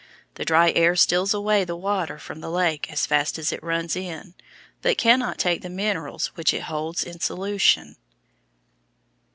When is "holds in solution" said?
6.63-7.97